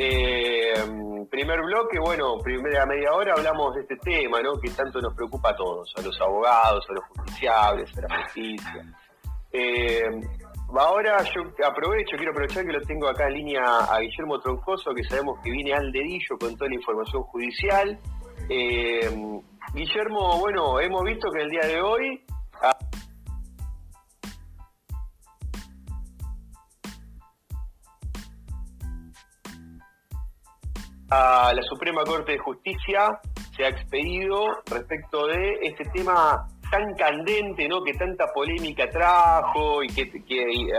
Eh, 0.00 0.74
primer 1.28 1.60
bloque, 1.62 1.98
bueno, 1.98 2.38
primera 2.38 2.86
media 2.86 3.12
hora 3.12 3.34
hablamos 3.36 3.74
de 3.74 3.80
este 3.80 3.96
tema, 3.96 4.40
¿no? 4.40 4.60
Que 4.60 4.70
tanto 4.70 5.00
nos 5.00 5.12
preocupa 5.12 5.50
a 5.50 5.56
todos, 5.56 5.92
a 5.96 6.02
los 6.02 6.20
abogados, 6.20 6.86
a 6.88 6.92
los 6.92 7.04
justiciables, 7.06 7.98
a 7.98 8.02
la 8.02 8.22
justicia. 8.22 8.94
Eh, 9.50 10.04
ahora 10.72 11.16
yo 11.34 11.42
aprovecho, 11.66 12.16
quiero 12.16 12.30
aprovechar 12.30 12.64
que 12.64 12.72
lo 12.72 12.80
tengo 12.82 13.08
acá 13.08 13.26
en 13.26 13.34
línea 13.34 13.62
a 13.64 13.98
Guillermo 13.98 14.38
Troncoso, 14.38 14.94
que 14.94 15.02
sabemos 15.02 15.40
que 15.42 15.50
viene 15.50 15.72
al 15.72 15.90
dedillo 15.90 16.38
con 16.38 16.56
toda 16.56 16.70
la 16.70 16.76
información 16.76 17.22
judicial. 17.24 17.98
Eh, 18.48 19.40
Guillermo, 19.74 20.38
bueno, 20.38 20.78
hemos 20.78 21.02
visto 21.02 21.28
que 21.32 21.42
el 21.42 21.50
día 21.50 21.66
de 21.66 21.82
hoy 21.82 22.24
a 31.10 31.52
la 31.54 31.62
Suprema 31.62 32.04
Corte 32.04 32.32
de 32.32 32.38
Justicia 32.38 33.20
se 33.56 33.64
ha 33.64 33.68
expedido 33.68 34.62
respecto 34.66 35.26
de 35.26 35.58
este 35.62 35.84
tema 35.86 36.46
tan 36.70 36.94
candente, 36.94 37.66
¿no? 37.68 37.82
Que 37.82 37.94
tanta 37.94 38.26
polémica 38.32 38.88
trajo 38.90 39.82
y 39.82 39.88
que, 39.88 40.10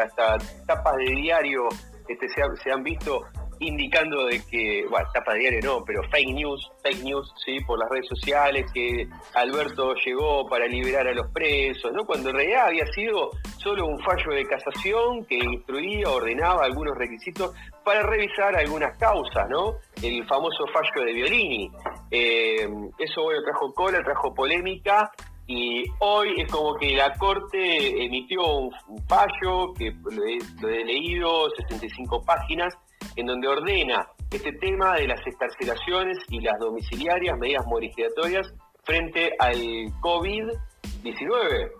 hasta 0.02 0.38
tapas 0.66 0.98
de 0.98 1.16
diario 1.16 1.64
este, 2.08 2.28
se 2.30 2.72
han 2.72 2.84
visto 2.84 3.24
indicando 3.60 4.26
de 4.26 4.42
que, 4.46 4.86
bueno, 4.90 5.08
tapa 5.14 5.34
diario 5.34 5.60
no, 5.64 5.84
pero 5.84 6.02
fake 6.10 6.34
news, 6.34 6.72
fake 6.84 7.04
news, 7.04 7.34
sí, 7.46 7.60
por 7.62 7.80
las 7.80 7.90
redes 7.90 8.08
sociales, 8.08 8.72
que 8.74 9.08
Alberto 9.34 9.94
llegó 10.06 10.48
para 10.48 10.66
liberar 10.68 11.08
a 11.08 11.14
los 11.14 11.28
presos, 11.32 11.92
¿no? 11.94 12.06
Cuando 12.06 12.30
en 12.30 12.36
realidad 12.36 12.68
había 12.68 12.86
sido 12.88 13.32
solo 13.58 13.86
un 13.86 14.00
fallo 14.00 14.32
de 14.32 14.46
casación 14.46 15.26
que 15.26 15.38
instruía, 15.38 16.10
ordenaba 16.10 16.66
algunos 16.66 16.98
requisitos 16.98 17.54
para 17.84 18.02
revisar 18.04 18.56
algunas 18.56 18.98
causas, 18.98 19.50
¿no? 19.50 19.76
El 20.02 20.26
famoso 20.28 20.66
fallo 20.74 21.06
de 21.06 21.14
Violini. 21.14 21.72
Eh, 22.12 22.70
eso, 22.98 23.24
bueno, 23.24 23.42
trajo 23.44 23.74
cola, 23.74 24.04
trajo 24.04 24.34
polémica, 24.34 25.12
y 25.50 25.84
hoy 25.98 26.42
es 26.42 26.52
como 26.52 26.76
que 26.76 26.96
la 26.96 27.12
Corte 27.16 28.06
emitió 28.06 28.46
un, 28.46 28.72
fallo 29.08 29.74
que 29.74 29.92
lo 30.12 30.24
he, 30.70 30.86
leído, 30.86 31.50
65 31.50 32.24
páginas, 32.24 32.78
en 33.20 33.28
donde 33.28 33.48
ordena 33.48 34.08
este 34.32 34.52
tema 34.54 34.96
de 34.96 35.08
las 35.08 35.20
escarcelaciones 35.26 36.18
y 36.30 36.42
las 36.42 36.60
domiciliarias, 36.60 37.38
medidas 37.38 37.66
modificatorias 37.68 38.52
frente 38.84 39.32
al 39.40 39.58
COVID-19. 40.02 41.72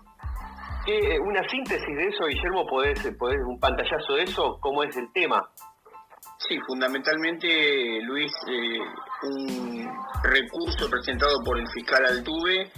Una 1.22 1.48
síntesis 1.48 1.96
de 1.96 2.06
eso, 2.08 2.24
Guillermo, 2.26 2.66
¿podés, 2.66 2.98
podés 3.18 3.38
un 3.46 3.60
pantallazo 3.60 4.14
de 4.14 4.24
eso? 4.24 4.58
¿Cómo 4.60 4.82
es 4.82 4.96
el 4.96 5.12
tema? 5.12 5.48
Sí, 6.48 6.58
fundamentalmente, 6.66 8.00
Luis, 8.02 8.32
eh, 8.48 8.78
un 9.22 9.88
recurso 10.24 10.88
presentado 10.90 11.42
por 11.44 11.58
el 11.58 11.68
fiscal 11.68 12.04
Altuve 12.06 12.70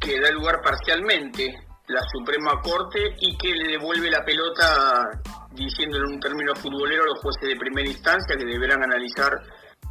que 0.00 0.20
da 0.20 0.30
lugar 0.30 0.62
parcialmente 0.62 1.54
la 1.86 2.00
Suprema 2.12 2.60
Corte 2.62 3.14
y 3.20 3.36
que 3.36 3.54
le 3.54 3.72
devuelve 3.72 4.10
la 4.10 4.24
pelota 4.24 5.10
diciéndole 5.54 6.04
en 6.06 6.14
un 6.14 6.20
término 6.20 6.54
futbolero 6.56 7.02
a 7.02 7.06
los 7.06 7.20
jueces 7.20 7.48
de 7.48 7.56
primera 7.56 7.88
instancia 7.88 8.36
que 8.36 8.44
deberán 8.44 8.82
analizar 8.82 9.32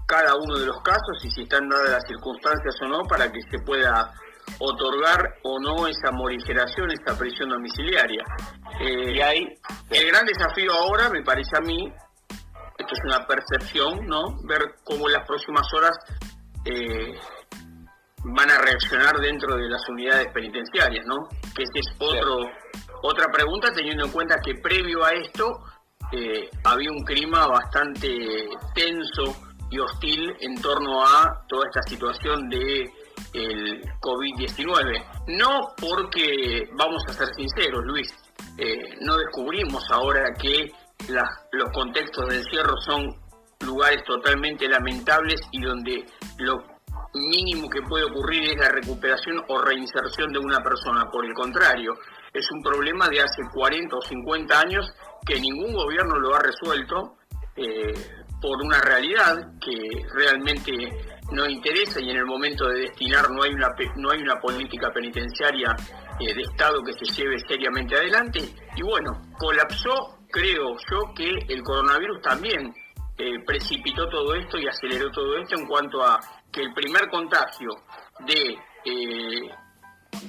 cada 0.08 0.36
uno 0.36 0.60
de 0.60 0.66
los 0.66 0.82
casos 0.82 1.24
y 1.24 1.32
si 1.32 1.44
están 1.44 1.70
dadas 1.70 1.90
las 1.90 2.04
circunstancias 2.08 2.76
o 2.82 2.88
no 2.88 3.04
para 3.04 3.32
que 3.32 3.40
se 3.50 3.60
pueda 3.66 4.14
otorgar 4.60 5.36
o 5.44 5.60
no 5.60 5.88
esa 5.88 6.12
morigeración, 6.12 6.92
esa 6.92 7.18
prisión 7.18 7.50
domiciliaria. 7.50 8.24
Eh, 8.80 9.14
y 9.16 9.22
ahí, 9.22 9.48
el 9.90 10.08
gran 10.08 10.26
desafío 10.26 10.74
ahora, 10.74 11.10
me 11.10 11.24
parece 11.24 11.56
a 11.58 11.62
mí, 11.62 11.92
esto 12.78 12.94
es 12.94 13.00
una 13.06 13.26
percepción, 13.26 14.06
¿no? 14.06 14.36
Ver 14.44 14.76
cómo 14.84 15.08
en 15.08 15.14
las 15.14 15.26
próximas 15.26 15.66
horas 15.74 15.98
eh, 16.66 17.14
van 18.26 18.50
a 18.50 18.58
reaccionar 18.60 19.18
dentro 19.20 19.56
de 19.56 19.70
las 19.70 19.82
unidades 19.90 20.28
penitenciarias, 20.34 21.06
¿no? 21.06 21.28
Que 21.56 21.64
ese 21.64 21.80
es 21.80 21.96
otro, 22.00 22.40
otra 23.04 23.28
pregunta, 23.32 23.72
teniendo 23.74 24.06
en 24.06 24.12
cuenta 24.12 24.40
que 24.44 24.56
previo 24.56 25.04
a 25.04 25.12
esto 25.12 25.62
eh, 26.12 26.50
había 26.64 26.90
un 26.90 27.04
clima 27.04 27.48
bastante 27.48 28.48
tenso 28.74 29.36
y 29.70 29.80
hostil 29.80 30.34
en 30.40 30.62
torno 30.62 31.04
a 31.06 31.44
toda 31.48 31.66
esta 31.68 31.82
situación 31.84 32.50
de 32.50 32.92
el 33.34 33.84
COVID-19. 34.00 35.26
No 35.28 35.74
porque, 35.80 36.70
vamos 36.78 37.04
a 37.08 37.14
ser 37.14 37.28
sinceros, 37.36 37.84
Luis, 37.84 38.08
eh, 38.58 38.96
no 39.02 39.18
descubrimos 39.18 39.84
ahora 39.92 40.34
que 40.40 40.72
los 41.52 41.70
contextos 41.74 42.30
de 42.30 42.38
encierro 42.38 42.78
son 42.78 43.16
lugares 43.66 44.04
totalmente 44.06 44.68
lamentables 44.68 45.42
y 45.52 45.62
donde 45.62 46.06
lo 46.38 46.64
mínimo 47.14 47.70
que 47.70 47.82
puede 47.82 48.06
ocurrir 48.06 48.52
es 48.52 48.58
la 48.58 48.70
recuperación 48.70 49.44
o 49.48 49.60
reinserción 49.60 50.32
de 50.32 50.40
una 50.40 50.60
persona. 50.62 51.10
Por 51.12 51.26
el 51.26 51.34
contrario, 51.34 51.94
es 52.34 52.52
un 52.52 52.62
problema 52.62 53.08
de 53.10 53.22
hace 53.22 53.44
40 53.54 53.96
o 53.96 54.02
50 54.02 54.60
años 54.60 54.92
que 55.26 55.40
ningún 55.40 55.74
gobierno 55.74 56.18
lo 56.18 56.36
ha 56.36 56.40
resuelto 56.40 57.18
eh, 57.56 57.94
por 58.42 58.62
una 58.62 58.82
realidad 58.82 59.54
que 59.62 60.04
realmente 60.14 60.72
no 61.32 61.48
interesa 61.48 62.02
y 62.02 62.10
en 62.10 62.18
el 62.18 62.26
momento 62.26 62.68
de 62.68 62.82
destinar 62.82 63.30
no 63.30 63.44
hay 63.44 63.52
una, 63.52 63.70
no 63.96 64.12
hay 64.12 64.22
una 64.22 64.40
política 64.42 64.92
penitenciaria 64.92 65.76
eh, 66.20 66.34
de 66.34 66.42
Estado 66.42 66.84
que 66.84 66.94
se 66.94 67.06
lleve 67.14 67.40
seriamente 67.48 67.96
adelante. 67.96 68.40
Y 68.76 68.82
bueno, 68.82 69.22
colapsó, 69.38 70.18
creo 70.30 70.76
yo, 70.90 71.14
que 71.16 71.30
el 71.48 71.62
coronavirus 71.64 72.22
también 72.22 72.74
eh, 73.18 73.40
precipitó 73.46 74.10
todo 74.10 74.34
esto 74.34 74.58
y 74.58 74.68
aceleró 74.68 75.10
todo 75.12 75.38
esto 75.38 75.56
en 75.56 75.68
cuanto 75.68 76.04
a 76.04 76.20
que 76.52 76.62
el 76.62 76.74
primer 76.74 77.08
contagio 77.10 77.70
de 78.28 78.58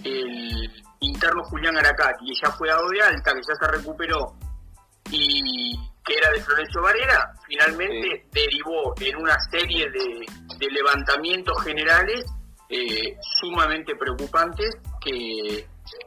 el 0.05 0.71
interno 1.05 1.43
Julián 1.45 1.77
Aracati, 1.77 2.27
que 2.27 2.35
ya 2.43 2.51
fue 2.53 2.69
dado 2.69 2.89
de 2.89 3.03
alta, 3.03 3.33
que 3.33 3.41
ya 3.41 3.55
se 3.55 3.73
recuperó 3.77 4.35
y 5.11 5.77
que 6.05 6.17
era 6.17 6.31
de 6.31 6.41
Florencio 6.41 6.83
Varela, 6.83 7.33
finalmente 7.47 8.27
derivó 8.33 8.95
en 9.01 9.17
una 9.17 9.39
serie 9.51 9.87
de, 9.91 10.69
levantamientos 10.71 11.63
generales 11.63 12.25
eh, 12.69 13.17
sumamente 13.41 13.95
preocupantes 13.97 14.71
que 15.01 15.59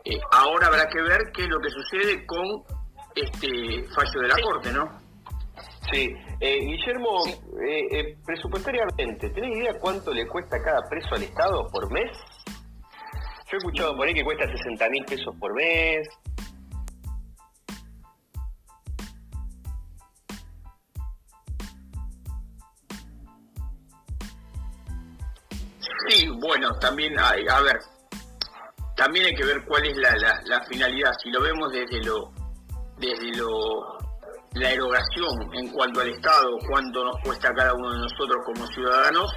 eh, 0.06 0.19
ahora 0.31 0.68
habrá 0.68 0.88
que 0.90 1.02
ver 1.02 1.31
qué 1.34 1.44
es 1.44 1.50
lo 1.50 1.59
que 1.59 1.69
sucede 1.69 2.25
con 2.25 2.63
este 3.16 3.88
fallo 3.94 4.22
de 4.22 4.28
la 4.28 4.36
Corte, 4.41 4.72
¿no? 4.72 5.07
Sí, 5.91 6.13
eh, 6.40 6.59
Guillermo, 6.59 7.25
eh, 7.28 7.88
eh, 7.91 8.18
presupuestariamente, 8.25 9.30
¿tenés 9.30 9.57
idea 9.57 9.80
cuánto 9.80 10.13
le 10.13 10.28
cuesta 10.28 10.62
cada 10.62 10.81
preso 10.90 11.16
al 11.16 11.24
Estado 11.24 11.68
por 11.72 11.91
mes? 11.91 12.12
Yo 13.50 13.53
he 13.53 13.58
escuchado 13.58 13.96
por 13.96 14.08
ahí 14.08 14.13
que 14.13 14.24
cuesta 14.24 14.46
60 14.46 14.90
mil 14.90 15.06
pesos 15.06 15.34
por 15.40 15.53
mes. 15.53 16.08
Sí, 26.09 26.28
bueno, 26.41 26.78
también, 26.80 27.18
hay, 27.19 27.46
a 27.47 27.62
ver, 27.62 27.80
también 28.96 29.28
hay 29.28 29.36
que 29.36 29.46
ver 29.46 29.63
cuál 29.66 29.86
es 29.86 29.96
la, 29.97 30.41
la 30.46 30.63
finalidad. 30.66 31.12
Si 31.24 31.30
lo 31.30 31.41
vemos 31.41 31.72
desde 31.72 32.03
lo, 32.03 32.31
desde 32.97 33.38
lo 33.38 33.97
la 34.53 34.72
erogación 34.72 35.53
en 35.53 35.69
cuanto 35.69 36.02
al 36.02 36.09
Estado, 36.09 36.57
cuánto 36.68 37.03
nos 37.03 37.16
cuesta 37.24 37.53
cada 37.53 37.74
uno 37.74 37.91
de 37.94 38.00
nosotros 38.00 38.38
como 38.46 38.66
ciudadanos, 38.68 39.31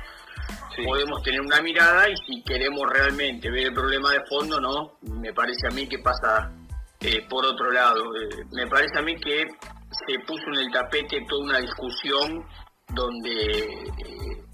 podemos 0.76 1.22
tener 1.22 1.40
una 1.40 1.60
mirada 1.60 2.08
y 2.08 2.16
si 2.26 2.42
queremos 2.42 2.88
realmente 2.90 3.50
ver 3.50 3.68
el 3.68 3.74
problema 3.74 4.12
de 4.12 4.24
fondo, 4.28 4.60
no, 4.60 4.98
me 5.02 5.32
parece 5.32 5.66
a 5.68 5.70
mí 5.70 5.86
que 5.86 5.98
pasa 5.98 6.52
eh, 7.00 7.26
por 7.28 7.44
otro 7.44 7.70
lado. 7.70 8.04
Eh, 8.16 8.44
me 8.52 8.66
parece 8.66 8.98
a 8.98 9.02
mí 9.02 9.16
que 9.16 9.46
se 9.90 10.18
puso 10.26 10.44
en 10.48 10.60
el 10.60 10.70
tapete 10.70 11.24
toda 11.28 11.44
una 11.44 11.58
discusión 11.58 12.44
donde 12.88 13.32
eh, 13.32 14.44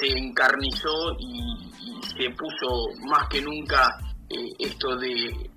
se 0.00 0.18
encarnizó 0.18 1.12
y, 1.18 1.68
se 2.16 2.30
puso 2.30 2.88
más 3.06 3.28
que 3.28 3.40
nunca 3.40 3.96
esto 4.58 4.96
de 4.96 5.50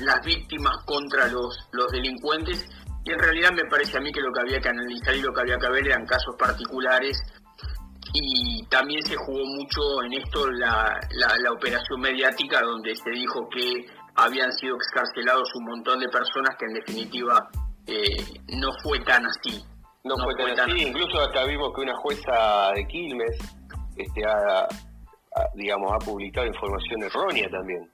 las 0.00 0.24
víctimas 0.24 0.76
contra 0.84 1.26
los, 1.26 1.68
los 1.72 1.90
delincuentes. 1.92 2.66
Y 3.04 3.12
en 3.12 3.18
realidad 3.18 3.50
me 3.52 3.64
parece 3.68 3.98
a 3.98 4.00
mí 4.00 4.12
que 4.12 4.20
lo 4.20 4.32
que 4.32 4.40
había 4.40 4.60
que 4.60 4.68
analizar 4.68 5.14
y 5.14 5.20
lo 5.20 5.32
que 5.34 5.40
había 5.42 5.58
que 5.58 5.68
ver 5.68 5.86
eran 5.86 6.06
casos 6.06 6.34
particulares 6.38 7.18
y 8.18 8.62
también 8.68 9.02
se 9.02 9.14
jugó 9.16 9.44
mucho 9.44 10.02
en 10.04 10.14
esto 10.14 10.50
la, 10.50 10.98
la, 11.10 11.52
operación 11.52 12.00
mediática 12.00 12.60
donde 12.62 12.96
se 12.96 13.10
dijo 13.10 13.48
que 13.50 13.86
habían 14.14 14.50
sido 14.52 14.76
excarcelados 14.76 15.54
un 15.54 15.64
montón 15.64 16.00
de 16.00 16.08
personas 16.08 16.56
que 16.58 16.64
en 16.64 16.74
definitiva 16.74 17.48
eh, 17.86 18.16
no 18.48 18.70
fue 18.82 19.00
tan 19.00 19.26
así. 19.26 19.62
No, 20.04 20.14
fue, 20.16 20.34
tan, 20.54 20.70
así. 20.70 20.82
incluso 20.82 21.20
hasta 21.20 21.44
vimos 21.44 21.72
que 21.74 21.80
una 21.82 21.96
jueza 21.96 22.70
de 22.74 22.86
Quilmes 22.86 23.38
este, 23.96 24.24
ha, 24.24 24.66
digamos, 25.54 25.92
ha 25.92 25.98
publicado 25.98 26.46
información 26.46 27.02
errónea 27.02 27.50
también. 27.50 27.90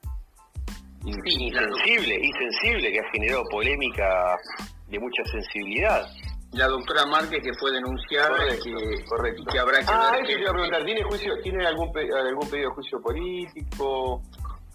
Insensible, 1.05 2.21
insensible, 2.23 2.93
que 2.93 3.01
ha 3.01 3.11
generado 3.11 3.43
polémica 3.51 4.37
de 4.89 5.01
mucha 5.01 5.25
sensibilidad. 5.25 6.07
La 6.52 6.66
doctora 6.69 7.06
Márquez 7.06 7.40
que 7.43 7.52
fue 7.58 7.70
denunciada 7.72 8.28
correcto, 8.28 8.64
que, 8.64 9.04
correcto. 9.06 9.43
que 9.50 9.58
habrá 9.58 9.78
que 9.81 9.87
ah, 9.88 10.10
ver 10.12 10.20
eso 10.20 10.26
que- 10.28 10.34
te 10.37 10.40
iba 10.43 10.50
a 10.50 10.54
preguntar, 10.54 10.84
¿tiene 10.84 11.02
juicio, 11.04 11.40
tiene 11.43 11.66
algún 11.66 11.93
pe- 11.93 12.08
algún 12.14 12.50
pedido 12.50 12.69
de 12.69 12.75
juicio 12.75 13.00
político? 13.00 14.22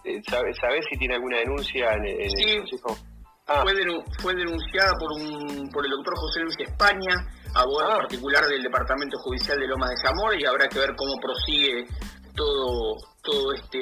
Eh, 0.03 0.21
¿sabe- 0.29 0.53
¿Sabés 0.55 0.85
si 0.89 0.97
tiene 0.97 1.15
alguna 1.15 1.37
denuncia 1.37 1.93
en, 1.93 2.05
en 2.07 2.29
Sí. 2.31 2.43
el 2.51 2.59
Consejo? 2.61 2.97
Ah, 3.49 3.61
fue, 3.63 3.73
fue 4.21 4.35
denunciada 4.35 4.91
por 4.99 5.11
un 5.13 5.69
por 5.71 5.85
el 5.85 5.91
doctor 5.91 6.13
José 6.17 6.39
Luis 6.41 6.55
España, 6.59 7.15
abogado 7.55 7.91
Ah. 7.93 7.97
particular 7.99 8.45
del 8.45 8.61
Departamento 8.63 9.17
Judicial 9.19 9.57
de 9.59 9.67
Lomas 9.67 9.89
de 9.91 9.97
Zamora, 9.97 10.35
y 10.39 10.45
habrá 10.45 10.67
que 10.67 10.79
ver 10.79 10.95
cómo 10.95 11.17
prosigue 11.19 11.85
todo 12.35 12.97
todo 13.23 13.53
este 13.53 13.79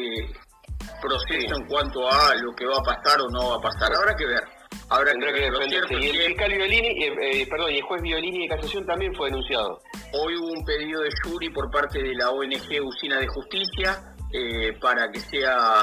proceso 1.02 1.56
Sí. 1.56 1.62
en 1.62 1.68
cuanto 1.68 2.10
a 2.10 2.34
lo 2.36 2.54
que 2.56 2.66
va 2.66 2.78
a 2.78 2.82
pasar 2.84 3.22
o 3.22 3.30
no 3.30 3.50
va 3.52 3.56
a 3.58 3.62
pasar. 3.62 3.94
Habrá 3.96 4.16
que 4.16 4.26
ver. 4.26 4.44
Habrá 4.90 5.12
tendrá 5.12 5.34
que 5.34 5.42
defenderse. 5.42 5.94
Y 6.00 6.10
el 6.10 6.18
fiscal 6.18 6.52
Violini, 6.52 7.04
eh, 7.04 7.14
eh, 7.22 7.48
perdón, 7.50 7.72
y 7.72 7.78
el 7.78 7.84
juez 7.84 8.02
Violini 8.02 8.48
de 8.48 8.56
casación 8.56 8.86
también 8.86 9.14
fue 9.16 9.30
denunciado. 9.30 9.80
hoy 10.14 10.36
hubo 10.38 10.52
un 10.52 10.66
pedido 10.66 11.02
de 11.02 11.10
jury 11.24 11.50
por 11.50 11.70
parte 11.72 12.02
de 12.02 12.16
la 12.16 12.30
ONG 12.30 12.84
Usina 12.84 13.20
de 13.20 13.28
Justicia 13.28 14.02
eh, 14.32 14.78
para 14.80 15.12
que 15.12 15.20
sea 15.20 15.82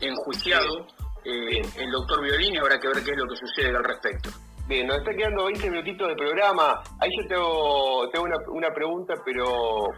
enjuiciado 0.00 0.86
Bien. 1.24 1.64
el 1.78 1.90
doctor 1.90 2.22
Violini. 2.22 2.58
Habrá 2.58 2.78
que 2.78 2.88
ver 2.88 3.02
qué 3.04 3.10
es 3.10 3.16
lo 3.16 3.26
que 3.28 3.36
sucede 3.36 3.76
al 3.76 3.84
respecto. 3.84 4.30
Bien, 4.68 4.86
nos 4.86 4.98
está 4.98 5.12
quedando 5.12 5.44
20 5.46 5.70
minutitos 5.70 6.08
de 6.08 6.14
programa. 6.14 6.80
Ahí 7.00 7.10
yo 7.20 7.26
tengo, 7.26 8.08
tengo 8.10 8.26
una, 8.26 8.36
una 8.48 8.70
pregunta, 8.72 9.14
pero 9.24 9.88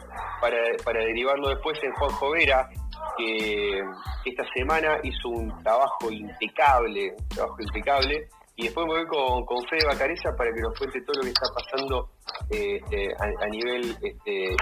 para, 0.41 0.57
para 0.83 1.01
derivarlo 1.01 1.49
después 1.49 1.79
en 1.83 1.93
Juan 1.93 2.11
Jovera, 2.13 2.69
que 3.17 3.83
esta 4.25 4.45
semana 4.55 4.99
hizo 5.03 5.29
un 5.29 5.63
trabajo 5.63 6.11
impecable, 6.11 7.15
un 7.19 7.29
trabajo 7.29 7.57
impecable, 7.61 8.29
y 8.57 8.65
después 8.65 8.87
me 8.87 8.95
voy 8.95 9.07
con, 9.07 9.45
con 9.47 9.65
Fede 9.67 9.87
Bacareza 9.87 10.35
para 10.37 10.53
que 10.53 10.61
nos 10.61 10.79
cuente 10.79 11.01
todo 11.03 11.17
lo 11.17 11.23
que 11.23 11.31
está 11.31 11.47
pasando 11.53 12.11
este, 12.51 13.09
a, 13.19 13.47
nivel 13.49 13.97
este, 14.01 14.57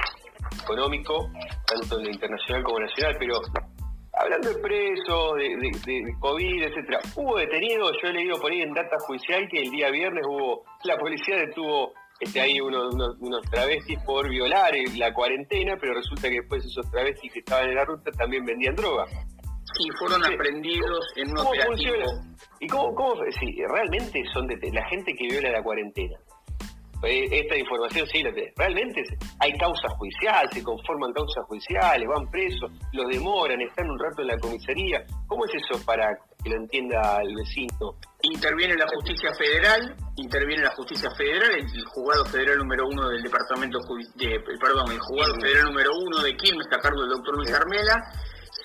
económico, 0.62 1.30
tanto 1.66 1.98
en 1.98 2.04
lo 2.04 2.10
internacional 2.10 2.64
como 2.64 2.80
nacional, 2.80 3.16
pero 3.18 3.40
hablando 4.14 4.48
de 4.48 4.58
presos, 4.60 5.34
de 5.36 6.16
COVID, 6.20 6.62
etcétera, 6.62 7.00
hubo 7.16 7.36
detenidos, 7.36 7.92
yo 8.02 8.08
he 8.08 8.12
leído 8.12 8.40
por 8.40 8.50
ahí 8.50 8.62
en 8.62 8.72
data 8.72 8.96
judicial 9.00 9.46
que 9.50 9.60
el 9.60 9.70
día 9.70 9.90
viernes 9.90 10.24
hubo, 10.26 10.64
la 10.84 10.96
policía 10.96 11.36
detuvo 11.36 11.92
este, 12.22 12.40
ahí 12.40 12.60
unos, 12.60 12.94
unos, 12.94 13.16
unos 13.20 13.42
travestis 13.50 13.98
por 14.04 14.28
violar 14.28 14.74
la 14.96 15.12
cuarentena, 15.12 15.76
pero 15.80 15.94
resulta 15.94 16.28
que 16.28 16.36
después 16.40 16.64
esos 16.64 16.90
travestis 16.90 17.32
que 17.32 17.38
estaban 17.40 17.68
en 17.68 17.74
la 17.76 17.84
ruta 17.84 18.10
también 18.12 18.44
vendían 18.44 18.74
droga. 18.76 19.06
Sí, 19.76 19.88
fueron 19.98 20.22
Sí. 20.24 20.34
aprendidos 20.34 21.04
en 21.16 21.30
un 21.30 21.36
¿Cómo 21.36 21.48
operativo. 21.50 21.76
funciona? 21.76 22.36
¿Y 22.60 22.66
cómo, 22.68 22.94
cómo 22.94 23.14
si 23.40 23.64
realmente 23.64 24.22
son 24.32 24.46
de, 24.46 24.56
la 24.72 24.84
gente 24.88 25.14
que 25.14 25.26
viola 25.28 25.50
la 25.50 25.62
cuarentena? 25.62 26.16
Eh, 27.04 27.26
Esta 27.32 27.56
información 27.56 28.06
sí 28.06 28.22
la. 28.22 28.30
Realmente 28.56 29.02
hay 29.40 29.52
causas 29.58 29.92
judiciales, 29.94 30.50
se 30.52 30.62
conforman 30.62 31.12
causas 31.12 31.44
judiciales, 31.46 32.06
van 32.08 32.30
presos, 32.30 32.70
los 32.92 33.08
demoran, 33.08 33.60
están 33.60 33.90
un 33.90 33.98
rato 33.98 34.22
en 34.22 34.28
la 34.28 34.38
comisaría. 34.38 35.04
¿Cómo 35.26 35.44
es 35.46 35.52
eso 35.54 35.84
para 35.84 36.16
que 36.44 36.50
lo 36.50 36.56
entienda 36.56 37.20
el 37.22 37.34
vecino? 37.34 37.96
Interviene 38.22 38.76
la 38.76 38.86
justicia 38.86 39.30
federal, 39.34 39.96
interviene 40.16 40.62
la 40.62 40.74
justicia 40.74 41.10
federal, 41.16 41.50
el 41.54 41.84
juzgado 41.86 42.24
federal 42.26 42.58
número 42.58 42.86
uno 42.86 43.08
del 43.08 43.22
departamento 43.22 43.80
de, 44.14 44.40
perdón, 44.60 44.92
el 44.92 45.00
juzgado 45.00 45.34
federal 45.40 45.64
número 45.64 45.90
uno 45.96 46.22
de 46.22 46.36
Quilmes, 46.36 46.68
a 46.70 46.78
cargo 46.78 47.00
del 47.00 47.10
doctor 47.10 47.36
Luis. 47.36 47.52
Armela, 47.52 48.00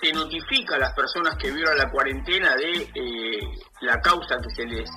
se 0.00 0.12
notifica 0.12 0.76
a 0.76 0.78
las 0.78 0.94
personas 0.94 1.36
que 1.36 1.50
violan 1.50 1.76
la 1.76 1.90
cuarentena 1.90 2.54
de 2.54 2.88
eh, 2.94 3.40
la 3.80 4.00
causa 4.00 4.36
que 4.36 4.50
se 4.54 4.64
les 4.64 4.88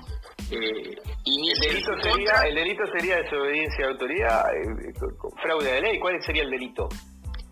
eh, 0.51 0.95
El 1.25 1.59
delito 1.59 1.91
sería, 2.01 2.33
el 2.45 2.55
delito 2.55 2.83
sería 2.97 3.15
desobediencia 3.17 3.85
de 3.85 3.91
autoridad, 3.91 4.43
eh, 4.53 4.93
con 5.17 5.31
fraude 5.41 5.73
de 5.73 5.81
ley. 5.81 5.99
¿Cuál 5.99 6.21
sería 6.23 6.43
el 6.43 6.51
delito? 6.51 6.89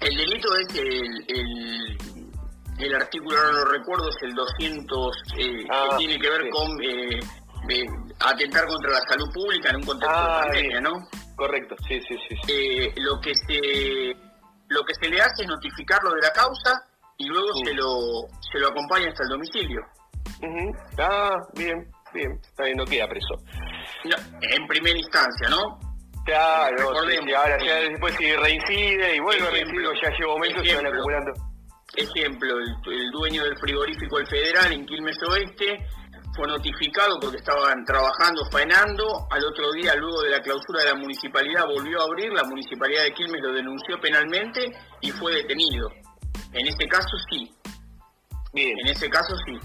El 0.01 0.15
delito 0.15 0.55
es 0.55 0.75
el, 0.75 1.25
el, 1.27 1.97
el 2.79 2.95
artículo, 2.95 3.37
no 3.37 3.51
lo 3.51 3.65
recuerdo, 3.65 4.09
es 4.09 4.17
el 4.23 4.33
200, 4.33 5.23
eh, 5.37 5.65
Ah, 5.69 5.87
que 5.91 5.97
tiene 5.97 6.19
que 6.19 6.29
ver 6.29 6.41
sí. 6.43 6.49
con 6.49 6.83
eh, 6.83 7.19
eh, 7.69 7.85
atentar 8.19 8.65
contra 8.67 8.91
la 8.91 9.01
salud 9.09 9.31
pública 9.33 9.69
en 9.69 9.75
un 9.77 9.83
contexto 9.83 10.15
Ah, 10.17 10.35
de 10.37 10.43
pandemia, 10.47 10.79
bien. 10.79 10.83
¿no? 10.83 11.07
Correcto, 11.35 11.75
sí, 11.87 11.99
sí, 12.07 12.15
sí. 12.27 12.35
sí. 12.45 12.91
Lo 12.97 13.19
que 13.21 13.33
se 13.35 14.15
lo 14.67 14.83
que 14.85 14.93
se 15.01 15.09
le 15.09 15.19
hace 15.21 15.41
es 15.43 15.47
notificarlo 15.47 16.11
de 16.13 16.21
la 16.21 16.31
causa 16.31 16.71
y 17.17 17.25
luego 17.25 17.47
Sí. 17.55 17.65
se 17.65 17.73
lo 17.73 17.97
se 18.51 18.59
lo 18.59 18.67
acompaña 18.69 19.07
hasta 19.09 19.23
el 19.23 19.29
domicilio. 19.29 19.81
Ah, 20.97 21.37
bien, 21.55 21.89
bien. 22.13 22.39
Está 22.43 22.63
bien, 22.65 22.77
no 22.77 22.85
queda 22.85 23.07
preso. 23.07 23.35
No, 24.05 24.15
en 24.41 24.67
primera 24.67 24.97
instancia, 24.97 25.49
¿no? 25.49 25.79
Claro, 26.25 26.93
sí, 27.09 27.33
ahora 27.33 27.57
ya 27.65 27.75
después 27.89 28.13
si 28.15 28.31
reincide 28.35 29.15
y 29.15 29.19
vuelve 29.19 29.47
a 29.47 29.51
reincidir, 29.51 29.87
ya 30.03 30.09
lleva 30.11 30.33
momentos 30.33 30.67
se 30.67 30.75
van 30.75 30.85
acumulando. 30.85 31.31
Ejemplo, 31.99 32.57
el, 32.59 32.93
el 32.93 33.11
dueño 33.11 33.43
del 33.43 33.57
frigorífico 33.57 34.19
El 34.19 34.27
Federal 34.27 34.71
en 34.71 34.85
Quilmes 34.85 35.17
Oeste 35.29 35.85
fue 36.35 36.47
notificado 36.47 37.19
porque 37.19 37.37
estaban 37.37 37.83
trabajando, 37.83 38.45
faenando. 38.51 39.27
Al 39.29 39.43
otro 39.43 39.71
día, 39.73 39.95
luego 39.95 40.21
de 40.21 40.29
la 40.29 40.41
clausura 40.41 40.83
de 40.83 40.93
la 40.93 40.95
municipalidad, 40.95 41.65
volvió 41.65 41.99
a 42.01 42.05
abrir. 42.05 42.31
La 42.31 42.43
municipalidad 42.43 43.03
de 43.03 43.13
Quilmes 43.13 43.41
lo 43.41 43.53
denunció 43.53 43.99
penalmente 43.99 44.71
y 45.01 45.11
fue 45.11 45.33
detenido. 45.33 45.89
En 46.53 46.67
este 46.67 46.87
caso 46.87 47.15
sí, 47.29 47.51
Bien, 48.53 48.79
en 48.79 48.87
ese 48.87 49.09
caso 49.09 49.35
sí. 49.45 49.57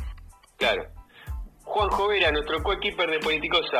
claro. 0.58 0.84
Juan 1.62 1.88
Jovera, 1.90 2.30
nuestro 2.30 2.62
coequiper 2.62 3.10
de 3.10 3.18
Politicosa. 3.20 3.78